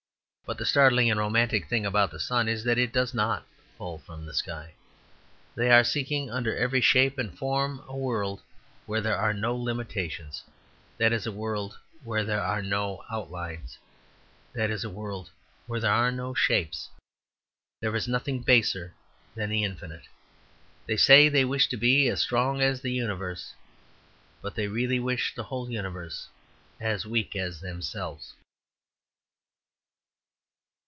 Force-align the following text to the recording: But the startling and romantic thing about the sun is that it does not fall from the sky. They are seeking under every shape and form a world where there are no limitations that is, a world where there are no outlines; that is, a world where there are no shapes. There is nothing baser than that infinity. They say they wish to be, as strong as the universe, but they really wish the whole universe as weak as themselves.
But 0.43 0.57
the 0.57 0.65
startling 0.65 1.09
and 1.09 1.17
romantic 1.17 1.69
thing 1.69 1.85
about 1.85 2.11
the 2.11 2.19
sun 2.19 2.49
is 2.49 2.65
that 2.65 2.77
it 2.77 2.91
does 2.91 3.13
not 3.13 3.47
fall 3.77 3.99
from 3.99 4.25
the 4.25 4.33
sky. 4.33 4.73
They 5.55 5.71
are 5.71 5.85
seeking 5.85 6.29
under 6.29 6.53
every 6.57 6.81
shape 6.81 7.17
and 7.17 7.33
form 7.37 7.81
a 7.87 7.95
world 7.95 8.41
where 8.85 8.99
there 8.99 9.15
are 9.15 9.33
no 9.33 9.55
limitations 9.55 10.43
that 10.97 11.13
is, 11.13 11.25
a 11.25 11.31
world 11.31 11.77
where 12.03 12.25
there 12.25 12.41
are 12.41 12.61
no 12.61 13.01
outlines; 13.09 13.77
that 14.53 14.69
is, 14.69 14.83
a 14.83 14.89
world 14.89 15.29
where 15.67 15.79
there 15.79 15.93
are 15.93 16.11
no 16.11 16.33
shapes. 16.33 16.89
There 17.79 17.95
is 17.95 18.09
nothing 18.09 18.41
baser 18.41 18.93
than 19.35 19.51
that 19.51 19.55
infinity. 19.55 20.09
They 20.85 20.97
say 20.97 21.29
they 21.29 21.45
wish 21.45 21.69
to 21.69 21.77
be, 21.77 22.09
as 22.09 22.19
strong 22.19 22.59
as 22.61 22.81
the 22.81 22.91
universe, 22.91 23.53
but 24.41 24.55
they 24.55 24.67
really 24.67 24.99
wish 24.99 25.33
the 25.33 25.43
whole 25.43 25.69
universe 25.69 26.27
as 26.81 27.05
weak 27.05 27.37
as 27.37 27.61
themselves. 27.61 28.33